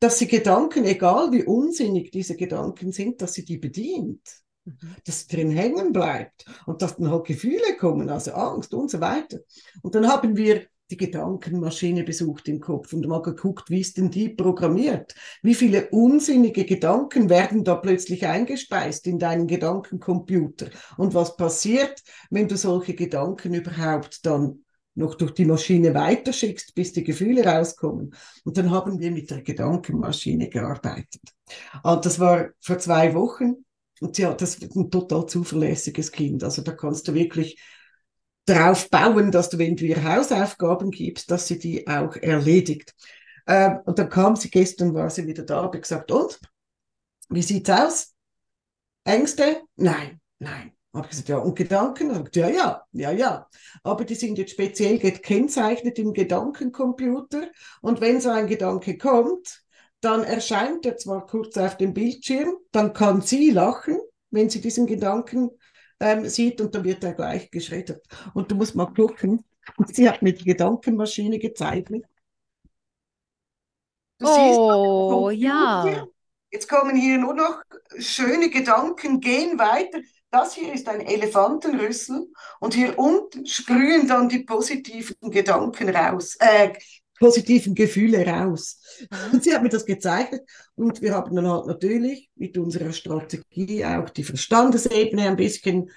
[0.00, 4.20] dass sie Gedanken, egal wie unsinnig diese Gedanken sind, dass sie die bedient.
[4.64, 4.96] Mhm.
[5.06, 9.38] dass drin hängen bleibt und dass dann halt Gefühle kommen, also Angst und so weiter.
[9.80, 14.10] Und dann haben wir die Gedankenmaschine besucht im Kopf und mal geguckt, wie ist denn
[14.10, 15.14] die programmiert?
[15.42, 20.70] Wie viele unsinnige Gedanken werden da plötzlich eingespeist in deinen Gedankencomputer?
[20.96, 26.92] Und was passiert, wenn du solche Gedanken überhaupt dann noch durch die Maschine weiterschickst, bis
[26.92, 28.14] die Gefühle rauskommen?
[28.44, 31.22] Und dann haben wir mit der Gedankenmaschine gearbeitet.
[31.82, 33.64] Und das war vor zwei Wochen
[34.00, 36.42] und ja, das ist ein total zuverlässiges Kind.
[36.42, 37.60] Also da kannst du wirklich
[38.50, 42.94] darauf bauen, dass du, wenn du ihr Hausaufgaben gibst, dass sie die auch erledigt.
[43.46, 46.38] Ähm, und dann kam sie gestern, war sie wieder da, habe gesagt, und?
[47.28, 48.14] Wie sieht's aus?
[49.04, 49.62] Ängste?
[49.76, 50.72] Nein, nein.
[50.92, 52.12] Habe ich gesagt, ja, und Gedanken?
[52.12, 53.48] Sagt, ja, ja, ja, ja.
[53.84, 57.48] Aber die sind jetzt speziell gekennzeichnet im Gedankencomputer.
[57.80, 59.62] Und wenn so ein Gedanke kommt,
[60.00, 63.98] dann erscheint er zwar kurz auf dem Bildschirm, dann kann sie lachen,
[64.30, 65.50] wenn sie diesen Gedanken
[66.00, 68.04] ähm, sieht und dann wird er gleich geschreddert.
[68.34, 69.44] Und du musst mal gucken,
[69.86, 72.04] sie hat mit Gedankenmaschine gezeichnet.
[74.18, 76.06] Du oh, siehst, ja.
[76.50, 77.62] Jetzt kommen hier nur noch
[77.98, 80.00] schöne Gedanken, gehen weiter.
[80.30, 82.28] Das hier ist ein Elefantenrüssel
[82.60, 86.72] und hier unten sprühen dann die positiven Gedanken raus, äh,
[87.20, 88.80] positiven Gefühle raus.
[89.00, 89.34] Mhm.
[89.34, 90.42] Und sie hat mir das gezeichnet
[90.74, 95.90] und wir haben dann halt natürlich mit unserer Strategie auch die Verstandesebene ein bisschen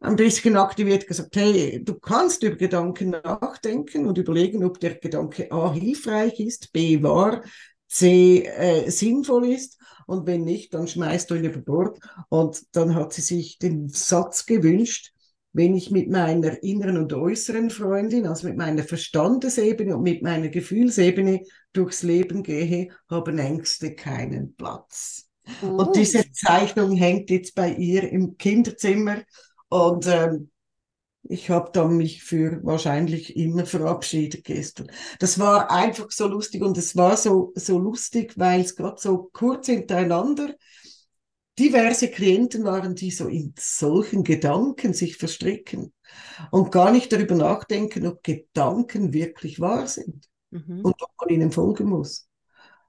[0.00, 5.50] ein bisschen aktiviert, gesagt, hey, du kannst über Gedanken nachdenken und überlegen, ob der Gedanke
[5.50, 7.42] A hilfreich ist, B wahr,
[7.88, 11.98] C äh, sinnvoll ist und wenn nicht, dann schmeißt du ihn über Bord.
[12.28, 15.13] Und dann hat sie sich den Satz gewünscht,
[15.54, 20.48] wenn ich mit meiner inneren und äußeren Freundin, also mit meiner Verstandesebene und mit meiner
[20.48, 25.28] Gefühlsebene durchs Leben gehe, haben Ängste keinen Platz.
[25.62, 25.68] Oh.
[25.68, 29.22] Und diese Zeichnung hängt jetzt bei ihr im Kinderzimmer
[29.68, 30.50] und ähm,
[31.22, 34.90] ich habe dann mich für wahrscheinlich immer verabschiedet gestern.
[35.20, 39.30] Das war einfach so lustig und es war so, so lustig, weil es gerade so
[39.32, 40.54] kurz hintereinander
[41.58, 45.92] diverse Klienten waren, die so in solchen Gedanken sich verstricken
[46.50, 50.80] und gar nicht darüber nachdenken, ob Gedanken wirklich wahr sind mhm.
[50.82, 52.28] und ob man ihnen folgen muss.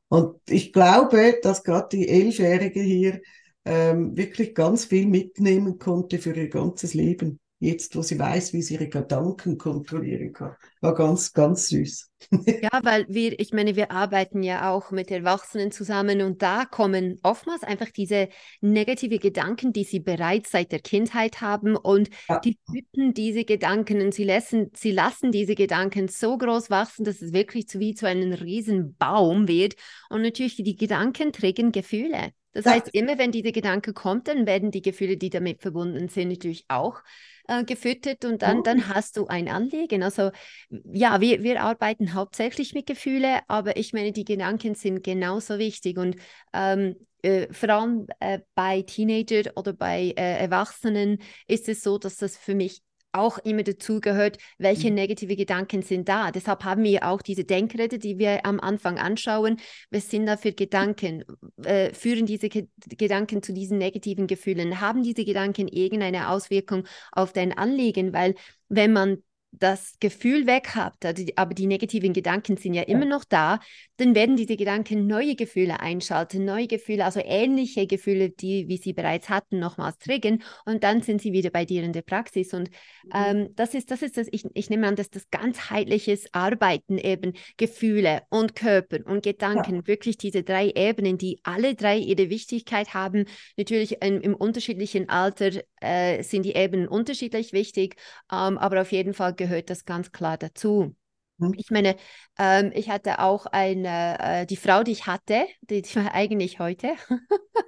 [0.07, 3.21] Und ich glaube, dass gerade die Elfjährige hier
[3.65, 7.39] ähm, wirklich ganz viel mitnehmen konnte für ihr ganzes Leben.
[7.59, 10.55] Jetzt wo sie weiß, wie sie ihre Gedanken kontrollieren kann.
[10.81, 12.11] War ganz, ganz süß.
[12.61, 17.19] ja, weil wir, ich meine, wir arbeiten ja auch mit Erwachsenen zusammen und da kommen
[17.23, 18.29] oftmals einfach diese
[18.61, 22.39] negative Gedanken, die sie bereits seit der Kindheit haben und ja.
[22.39, 27.21] die typen diese Gedanken und sie lassen, sie lassen diese Gedanken so groß wachsen, dass
[27.21, 29.75] es wirklich zu, wie zu einem riesen Baum wird
[30.09, 32.31] und natürlich die Gedanken trägen Gefühle.
[32.55, 32.71] Das ja.
[32.71, 36.63] heißt, immer wenn diese Gedanke kommt, dann werden die Gefühle, die damit verbunden sind, natürlich
[36.69, 37.03] auch
[37.47, 38.93] äh, gefüttert und dann, dann oh.
[38.93, 40.03] hast du ein Anliegen.
[40.03, 40.31] Also
[40.69, 45.97] ja, wir, wir arbeiten hauptsächlich mit Gefühlen, aber ich meine, die Gedanken sind genauso wichtig
[45.97, 46.15] und
[46.53, 52.15] ähm, äh, vor allem äh, bei Teenagern oder bei äh, Erwachsenen ist es so, dass
[52.15, 52.84] das für mich
[53.17, 54.95] auch immer dazugehört, welche mhm.
[54.95, 56.31] negative Gedanken sind da.
[56.31, 59.57] Deshalb haben wir auch diese Denkräder, die wir am Anfang anschauen.
[59.91, 61.23] Was sind da für Gedanken?
[61.63, 64.81] Äh, führen diese Ge Gedanken zu diesen negativen Gefühlen?
[64.81, 68.13] Haben diese Gedanken irgendeine Auswirkung auf dein Anliegen?
[68.13, 68.35] Weil
[68.69, 69.23] wenn man
[69.59, 73.59] das Gefühl weg habt, aber die negativen Gedanken sind ja immer noch da,
[73.97, 78.93] dann werden diese Gedanken neue Gefühle einschalten, neue Gefühle, also ähnliche Gefühle, die wie sie
[78.93, 82.53] bereits hatten, nochmals triggern und dann sind sie wieder bei dir in der Praxis.
[82.53, 82.69] Und
[83.03, 83.11] mhm.
[83.13, 87.33] ähm, das ist, das ist das, ich, ich nehme an, dass das ganzheitliches Arbeiten eben
[87.57, 89.87] Gefühle und Körper und Gedanken, ja.
[89.87, 93.25] wirklich diese drei Ebenen, die alle drei ihre Wichtigkeit haben.
[93.57, 95.51] Natürlich im, im unterschiedlichen Alter
[95.85, 97.95] äh, sind die Ebenen unterschiedlich wichtig,
[98.31, 100.95] ähm, aber auf jeden Fall gehört das ganz klar dazu.
[101.37, 101.53] Mhm.
[101.57, 101.95] Ich meine,
[102.37, 106.59] ähm, ich hatte auch eine, äh, die Frau, die ich hatte, die, die war eigentlich
[106.59, 106.95] heute.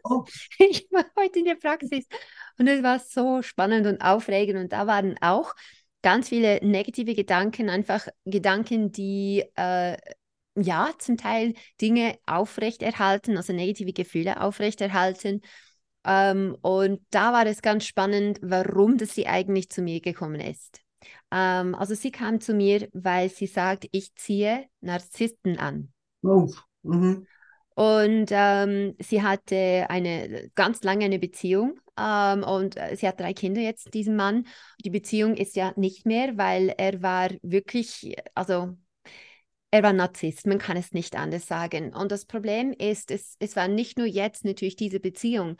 [0.03, 0.23] Oh.
[0.59, 2.05] ich war heute in der Praxis
[2.57, 5.53] und es war so spannend und aufregend und da waren auch
[6.01, 9.97] ganz viele negative Gedanken, einfach Gedanken, die äh,
[10.55, 15.41] ja zum Teil Dinge aufrechterhalten, also negative Gefühle aufrechterhalten.
[16.07, 20.81] Ähm, und da war es ganz spannend, warum das sie eigentlich zu mir gekommen ist.
[21.31, 25.91] Ähm, also sie kam zu mir, weil sie sagt, ich ziehe Narzissten an.
[26.23, 26.49] Oh.
[26.83, 27.27] Mhm.
[27.75, 33.33] Und ähm, sie hatte eine ganz lange eine Beziehung ähm, und äh, sie hat drei
[33.33, 34.47] Kinder jetzt, diesen Mann.
[34.83, 38.75] Die Beziehung ist ja nicht mehr, weil er war wirklich, also
[39.69, 41.93] er war Narzisst, man kann es nicht anders sagen.
[41.93, 45.57] Und das Problem ist, es, es war nicht nur jetzt natürlich diese Beziehung,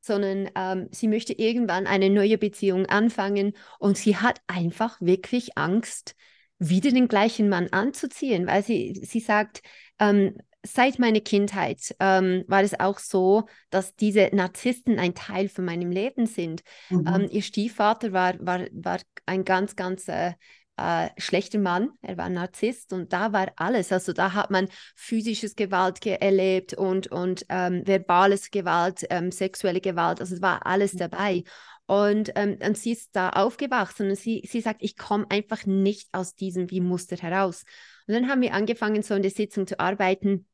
[0.00, 6.14] sondern ähm, sie möchte irgendwann eine neue Beziehung anfangen und sie hat einfach wirklich Angst,
[6.58, 9.62] wieder den gleichen Mann anzuziehen, weil sie, sie sagt,
[9.98, 15.64] ähm, seit meiner Kindheit ähm, war es auch so, dass diese Narzissten ein Teil von
[15.64, 16.62] meinem Leben sind.
[16.90, 17.06] Mhm.
[17.06, 20.32] Ähm, ihr Stiefvater war, war, war ein ganz, ganz äh,
[20.80, 23.92] äh, schlechter Mann, er war Narzisst und da war alles.
[23.92, 30.20] Also da hat man physisches Gewalt erlebt und, und ähm, verbales Gewalt, ähm, sexuelle Gewalt,
[30.20, 30.98] also es war alles mhm.
[30.98, 31.44] dabei.
[31.86, 36.08] Und, ähm, und sie ist da aufgewachsen und sie, sie sagt, ich komme einfach nicht
[36.12, 37.64] aus diesem wie Muster heraus.
[38.06, 40.46] Und dann haben wir angefangen, so in der Sitzung zu arbeiten.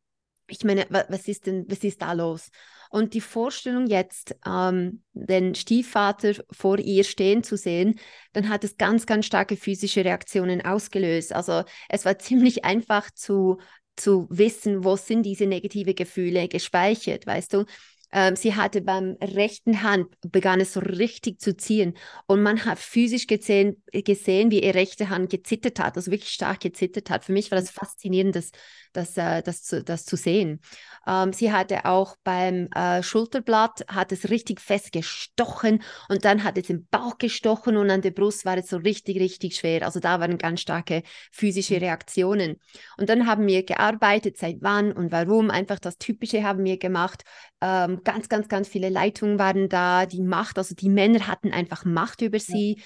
[0.49, 2.51] Ich meine, was ist denn, was ist da los?
[2.91, 7.99] Und die Vorstellung jetzt, ähm, den Stiefvater vor ihr stehen zu sehen,
[8.33, 11.33] dann hat es ganz, ganz starke physische Reaktionen ausgelöst.
[11.33, 13.59] Also es war ziemlich einfach zu,
[13.97, 17.65] zu wissen, wo sind diese negative Gefühle gespeichert, weißt du?
[18.13, 21.95] Ähm, sie hatte beim rechten Hand begann es so richtig zu ziehen
[22.27, 26.61] und man hat physisch gesehen, gesehen, wie ihre rechte Hand gezittert hat, also wirklich stark
[26.61, 27.25] gezittert hat.
[27.25, 28.53] Für mich war das faszinierend, das,
[28.97, 30.61] das, äh, das, zu, das zu sehen.
[31.07, 36.59] Ähm, sie hatte auch beim äh, Schulterblatt, hat es richtig fest gestochen und dann hat
[36.59, 39.85] es im Bauch gestochen und an der Brust war es so richtig, richtig schwer.
[39.85, 41.81] Also da waren ganz starke physische mhm.
[41.81, 42.57] Reaktionen.
[42.97, 45.51] Und dann haben wir gearbeitet, seit wann und warum.
[45.51, 47.23] Einfach das Typische haben wir gemacht.
[47.61, 50.07] Ähm, ganz, ganz, ganz viele Leitungen waren da.
[50.07, 52.77] Die Macht, also die Männer hatten einfach Macht über sie.
[52.79, 52.85] Ja.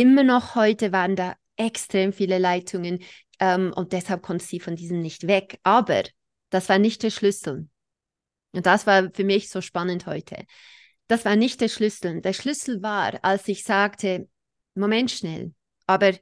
[0.00, 3.00] Immer noch heute waren da extrem viele Leitungen
[3.42, 5.58] ähm, und deshalb konnte sie von diesem nicht weg.
[5.64, 6.04] Aber
[6.50, 7.68] das war nicht der Schlüssel.
[8.52, 10.46] Und das war für mich so spannend heute.
[11.08, 12.20] Das war nicht der Schlüssel.
[12.20, 14.28] Der Schlüssel war, als ich sagte,
[14.76, 15.52] Moment schnell,
[15.86, 16.12] aber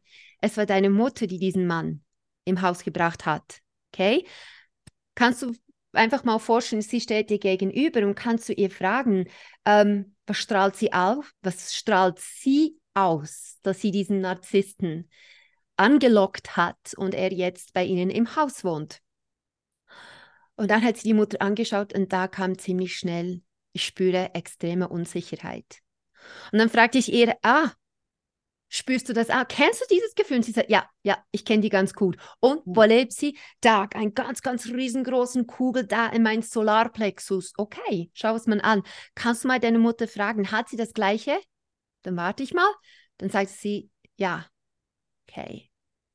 [0.41, 2.03] es war deine Mutter, die diesen Mann
[2.47, 3.61] im Haus gebracht hat.
[3.93, 4.27] Okay?
[5.15, 5.55] Kannst du
[5.93, 9.29] einfach mal vorstellen, sie steht dir gegenüber und kannst du ihr fragen,
[9.67, 11.31] ähm, was strahlt sie auf?
[11.43, 15.11] Was strahlt sie aus, dass sie diesen Narzissten
[15.81, 19.01] angelockt hat und er jetzt bei ihnen im Haus wohnt?
[20.57, 24.89] Und dann hat sie die Mutter angeschaut und da kam ziemlich schnell, ich spüre extreme
[24.89, 25.79] Unsicherheit.
[26.53, 27.71] Und dann fragte ich ihr, ah,
[28.69, 29.31] spürst du das?
[29.31, 30.39] Ah, kennst du dieses Gefühl?
[30.39, 32.17] Und sie sagt, ja, ja, ich kenne die ganz gut.
[32.41, 33.39] Und wo lebt sie?
[33.61, 37.55] Da, ein ganz, ganz riesengroßen Kugel da in meinem Solarplexus.
[37.57, 38.83] Okay, schau es mal an.
[39.15, 41.39] Kannst du mal deine Mutter fragen, hat sie das Gleiche?
[42.03, 42.71] Dann warte ich mal.
[43.19, 44.47] Dann sagt sie, ja,
[45.27, 45.70] okay.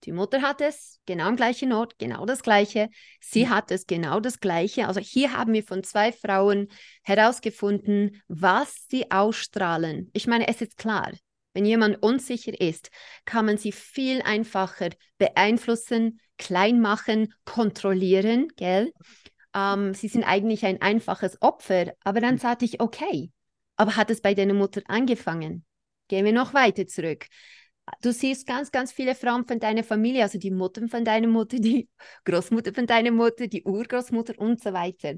[0.06, 2.90] Die Mutter hat es genau am gleichen Ort, genau das Gleiche.
[3.20, 3.50] Sie mhm.
[3.50, 4.88] hat es genau das Gleiche.
[4.88, 6.68] Also hier haben wir von zwei Frauen
[7.04, 10.12] herausgefunden, was sie ausstrahlen.
[10.14, 11.12] Ich meine, es ist klar,
[11.54, 12.92] wenn jemand unsicher ist,
[13.26, 18.92] kann man sie viel einfacher beeinflussen, klein machen, kontrollieren, gell?
[19.56, 21.94] Ähm, sie sind eigentlich ein einfaches Opfer.
[22.04, 23.32] Aber dann sagte ich, okay,
[23.76, 25.66] aber hat es bei deiner Mutter angefangen?
[26.10, 27.26] Gehen wir noch weiter zurück
[28.02, 31.58] du siehst ganz, ganz viele Frauen von deiner Familie, also die Mutter von deiner Mutter,
[31.58, 31.90] die
[32.26, 35.16] Großmutter von deiner Mutter, die Urgroßmutter und so weiter.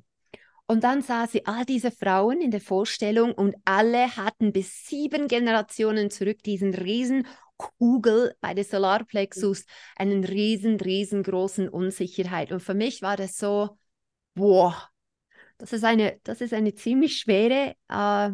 [0.69, 5.29] Und dann sah sie all diese Frauen in der Vorstellung und alle hatten bis sieben
[5.29, 7.25] Generationen zurück diesen riesen
[7.55, 12.51] Kugel bei der Solarplexus, einen riesen, riesengroßen Unsicherheit.
[12.51, 13.77] Und für mich war das so,
[14.35, 14.89] boah,
[15.57, 18.31] das ist eine, das ist eine ziemlich schwere äh,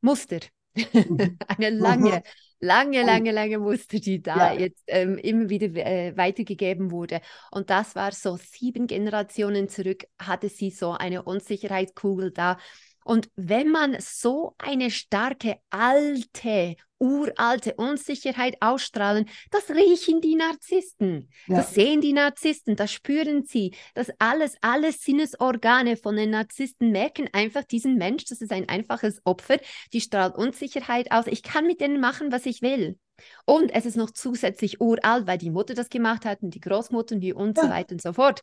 [0.00, 0.40] Muster.
[0.74, 1.38] Mhm.
[1.48, 2.22] eine lange,
[2.60, 4.60] lange, lange, lange Muster, die da ja.
[4.60, 7.20] jetzt ähm, immer wieder äh, weitergegeben wurde.
[7.50, 12.58] Und das war so sieben Generationen zurück, hatte sie so eine Unsicherheitskugel da.
[13.04, 21.28] Und wenn man so eine starke, alte, uralte Unsicherheit ausstrahlen, das riechen die Narzissten.
[21.46, 21.56] Ja.
[21.56, 23.74] Das sehen die Narzissten, das spüren sie.
[23.94, 29.20] Das alles, alle Sinnesorgane von den Narzissten merken einfach diesen Mensch, das ist ein einfaches
[29.24, 29.58] Opfer,
[29.92, 31.26] die strahlt Unsicherheit aus.
[31.26, 32.98] Ich kann mit denen machen, was ich will.
[33.46, 37.14] Und es ist noch zusätzlich uralt, weil die Mutter das gemacht hat und die Großmutter
[37.14, 37.64] und, die und ja.
[37.64, 38.40] so weiter und so fort.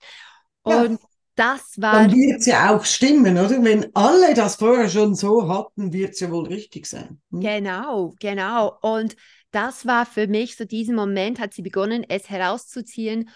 [0.63, 1.93] Und ja das war.
[1.93, 3.63] Dann wird es ja auch stimmen, oder?
[3.63, 7.21] Wenn alle das vorher schon so hatten, wird es ja wohl richtig sein.
[7.31, 7.39] Hm?
[7.41, 8.77] Genau, genau.
[8.81, 9.15] Und
[9.51, 13.29] das war für mich so diesen Moment, hat sie begonnen, es herauszuziehen.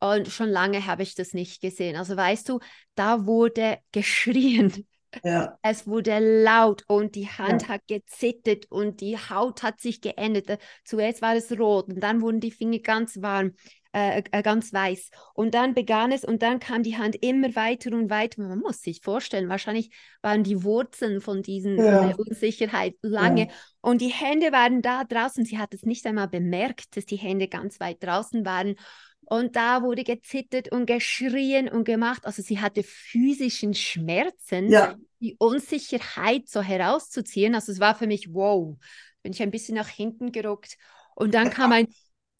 [0.00, 1.96] Und schon lange habe ich das nicht gesehen.
[1.96, 2.60] Also weißt du,
[2.94, 4.86] da wurde geschrien.
[5.24, 5.58] Ja.
[5.62, 7.68] Es wurde laut und die Hand ja.
[7.68, 10.58] hat gezittert und die Haut hat sich geändert.
[10.84, 13.52] Zuerst war es rot und dann wurden die Finger ganz warm.
[13.92, 15.10] Äh, äh, ganz weiß.
[15.34, 18.40] Und dann begann es und dann kam die Hand immer weiter und weiter.
[18.40, 19.90] Man muss sich vorstellen, wahrscheinlich
[20.22, 22.14] waren die Wurzeln von diesen ja.
[22.14, 23.48] Unsicherheit lange.
[23.48, 23.52] Ja.
[23.80, 25.44] Und die Hände waren da draußen.
[25.44, 28.76] Sie hat es nicht einmal bemerkt, dass die Hände ganz weit draußen waren.
[29.22, 32.26] Und da wurde gezittert und geschrien und gemacht.
[32.26, 34.94] Also sie hatte physischen Schmerzen, ja.
[35.18, 37.56] die Unsicherheit so herauszuziehen.
[37.56, 38.76] Also es war für mich, wow,
[39.24, 40.76] bin ich ein bisschen nach hinten geruckt.
[41.16, 41.88] Und dann kam ein,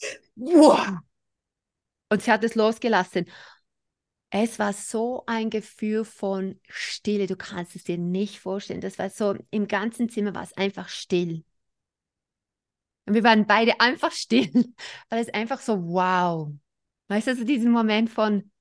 [0.37, 1.01] wow,
[2.11, 3.27] und sie hat es losgelassen.
[4.31, 7.27] Es war so ein Gefühl von Stille.
[7.27, 8.81] Du kannst es dir nicht vorstellen.
[8.81, 11.45] Das war so, im ganzen Zimmer war es einfach still.
[13.07, 14.51] Und wir waren beide einfach still,
[15.09, 16.53] weil es einfach so, wow.
[17.09, 18.53] Weißt du, so diesen Moment von,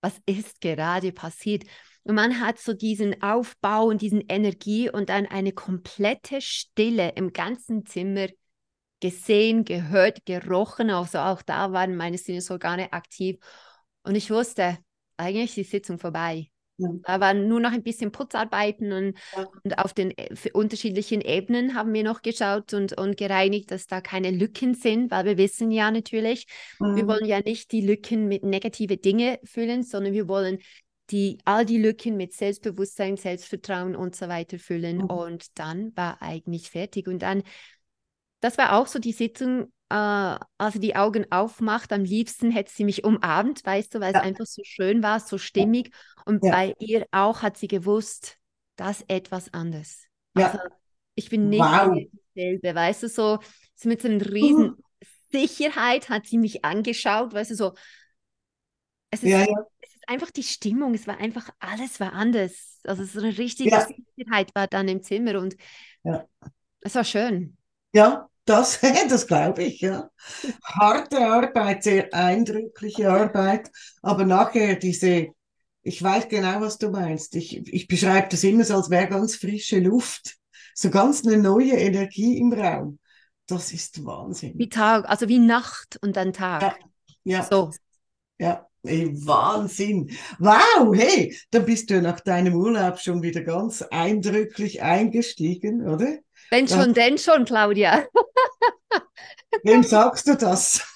[0.00, 1.64] was ist gerade passiert?
[2.04, 7.34] Und man hat so diesen Aufbau und diesen Energie und dann eine komplette Stille im
[7.34, 8.28] ganzen Zimmer
[9.00, 10.90] gesehen, gehört, gerochen.
[10.90, 13.38] Also auch da waren meine Sinnesorgane aktiv.
[14.02, 14.78] Und ich wusste,
[15.16, 16.50] eigentlich ist die Sitzung vorbei.
[16.78, 16.88] Ja.
[17.02, 19.46] Da waren nur noch ein bisschen Putzarbeiten und, ja.
[19.64, 24.00] und auf den äh, unterschiedlichen Ebenen haben wir noch geschaut und, und gereinigt, dass da
[24.00, 26.46] keine Lücken sind, weil wir wissen ja natürlich,
[26.78, 26.94] mhm.
[26.94, 30.58] wir wollen ja nicht die Lücken mit negative Dinge füllen, sondern wir wollen
[31.10, 34.98] die, all die Lücken mit Selbstbewusstsein, Selbstvertrauen und so weiter füllen.
[34.98, 35.04] Mhm.
[35.06, 37.08] Und dann war eigentlich fertig.
[37.08, 37.42] Und dann
[38.40, 41.92] das war auch so die Sitzung, äh, als die Augen aufmacht.
[41.92, 44.20] Am liebsten hätte sie mich umarmt, weißt du, weil ja.
[44.20, 45.92] es einfach so schön war, so stimmig.
[46.24, 46.52] Und ja.
[46.52, 48.36] bei ihr auch hat sie gewusst,
[48.76, 50.04] dass etwas anders.
[50.36, 50.52] Ja.
[50.52, 50.58] Also,
[51.14, 51.96] ich bin nicht wow.
[52.34, 53.38] dieselbe, weißt du, so,
[53.74, 54.82] so mit so einer riesen uh.
[55.30, 57.74] Sicherheit hat sie mich angeschaut, weißt du, so.
[59.10, 59.66] Es ist, ja, ja.
[59.80, 62.80] es ist einfach die Stimmung, es war einfach, alles war anders.
[62.84, 63.70] Also so eine richtige.
[64.16, 65.56] Sicherheit war dann im Zimmer und
[66.80, 67.57] es war schön.
[67.92, 70.10] Ja, das, das glaube ich, ja.
[70.64, 73.70] Harte Arbeit, sehr eindrückliche Arbeit,
[74.02, 75.28] aber nachher diese,
[75.82, 77.34] ich weiß genau, was du meinst.
[77.34, 80.36] Ich, ich beschreibe das immer so, als wäre ganz frische Luft,
[80.74, 82.98] so ganz eine neue Energie im Raum.
[83.46, 84.52] Das ist Wahnsinn.
[84.58, 86.62] Wie Tag, also wie Nacht und dann Tag.
[86.62, 86.76] Ja,
[87.24, 87.42] ja.
[87.44, 87.72] So.
[88.38, 90.10] Ja, ey, Wahnsinn.
[90.38, 96.18] Wow, hey, dann bist du nach deinem Urlaub schon wieder ganz eindrücklich eingestiegen, oder?
[96.50, 96.92] Wenn schon, ja.
[96.92, 98.06] denn schon, Claudia.
[99.64, 100.86] Wem sagst du das?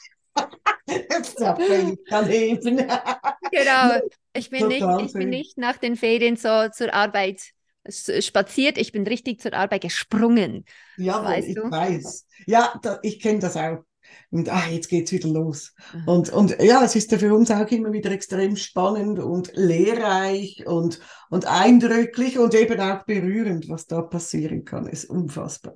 [3.51, 4.01] Genau.
[4.35, 7.43] Ich bin, nicht, ich bin nicht nach den Ferien so zur Arbeit
[7.87, 10.65] spaziert, ich bin richtig zur Arbeit gesprungen.
[10.97, 11.71] Ja, weißt ich du?
[11.71, 12.27] weiß.
[12.47, 13.85] Ja, da, ich kenne das auch.
[14.31, 15.75] Und ah, jetzt geht's wieder los.
[15.93, 16.09] Mhm.
[16.09, 20.67] Und, und ja, es ist ja für uns auch immer wieder extrem spannend und lehrreich
[20.67, 21.01] und,
[21.31, 24.87] und eindrücklich und eben auch berührend, was da passieren kann.
[24.87, 25.75] Ist unfassbar.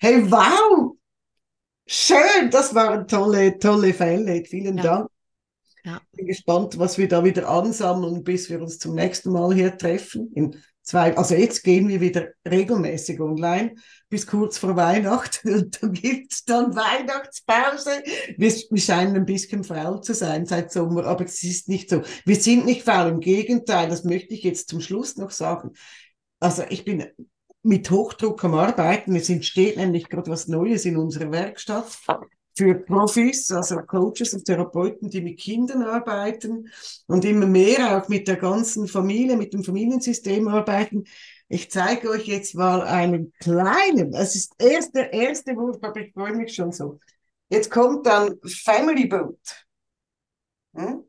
[0.00, 0.96] Hey, wow!
[1.86, 4.44] Schön, das waren tolle, tolle Fälle.
[4.44, 4.82] Vielen Ja.
[4.82, 5.08] Dank.
[5.84, 6.00] Ja.
[6.12, 10.30] Bin gespannt, was wir da wieder ansammeln, bis wir uns zum nächsten Mal hier treffen.
[10.34, 10.56] In
[10.90, 13.76] zwei, also jetzt gehen wir wieder regelmäßig online
[14.08, 18.02] bis kurz vor Weihnachten und dann gibt es dann Weihnachtspause.
[18.36, 22.02] Wir, wir scheinen ein bisschen faul zu sein seit Sommer, aber es ist nicht so.
[22.24, 25.70] Wir sind nicht faul, im Gegenteil, das möchte ich jetzt zum Schluss noch sagen.
[26.40, 27.06] Also ich bin
[27.62, 29.14] mit Hochdruck am Arbeiten.
[29.14, 31.86] Es entsteht nämlich gerade was Neues in unserer Werkstatt
[32.56, 36.68] für Profis, also Coaches und Therapeuten, die mit Kindern arbeiten
[37.06, 41.04] und immer mehr auch mit der ganzen Familie, mit dem Familiensystem arbeiten.
[41.48, 46.12] Ich zeige euch jetzt mal einen kleinen, es ist erst der erste Wurf, aber ich
[46.12, 47.00] freue mich schon so.
[47.48, 49.66] Jetzt kommt dann Family Boat.
[50.74, 51.04] Hm?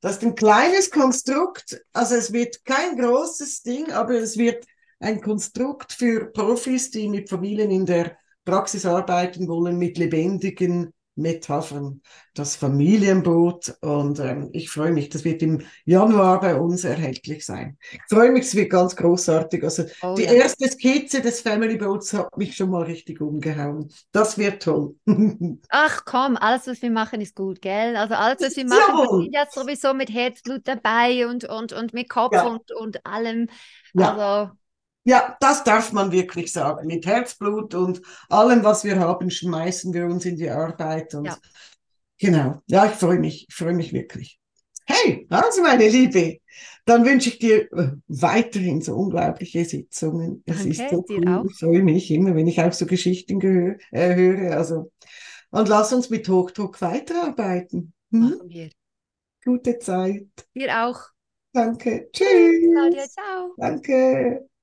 [0.00, 4.64] Das ist ein kleines Konstrukt, also es wird kein großes Ding, aber es wird
[4.98, 8.16] ein Konstrukt für Profis, die mit Familien in der
[8.50, 12.02] Praxis arbeiten wollen, mit lebendigen Metaphern.
[12.34, 17.76] Das Familienboot und ähm, ich freue mich, das wird im Januar bei uns erhältlich sein.
[17.92, 19.62] Ich freue mich, es wird ganz großartig.
[19.64, 20.32] Also Oh die ja.
[20.32, 23.92] erste Skizze des Family Boats hat mich schon mal richtig umgehauen.
[24.12, 24.94] Das wird toll.
[25.68, 27.96] Ach komm, alles, was wir machen, ist gut, gell?
[27.96, 31.94] Also alles, was wir machen, wir sind ja sowieso mit Herzblut dabei und, und, und
[31.94, 32.42] mit Kopf Ja.
[32.42, 33.48] und, und allem.
[33.94, 34.20] Ja.
[34.20, 34.50] Also,
[35.10, 36.86] Ja, das darf man wirklich sagen.
[36.86, 41.16] Mit Herzblut und allem, was wir haben, schmeißen wir uns in die Arbeit.
[41.16, 41.36] Und Ja.
[42.16, 42.62] genau.
[42.68, 43.46] Ja, ich freue mich.
[43.48, 44.38] Ich freue mich wirklich.
[44.86, 46.38] Hey, also meine Liebe,
[46.84, 50.44] dann wünsche ich dir äh, weiterhin so unglaubliche Sitzungen.
[50.46, 51.28] Es Danke, ist so cool.
[51.28, 51.44] auch.
[51.44, 53.40] Ich freue mich immer, wenn ich auch so Geschichten
[53.90, 54.56] äh, höre.
[54.56, 54.92] Also,
[55.50, 57.92] und lass uns mit Hochdruck weiterarbeiten.
[58.12, 58.20] Hm?
[58.20, 58.70] machen wir.
[59.44, 60.28] Gute Zeit.
[60.52, 61.00] Wir auch.
[61.52, 62.08] Danke.
[62.12, 63.12] Claudia, Tschüss.
[63.12, 63.54] ciao.
[63.56, 64.49] Danke.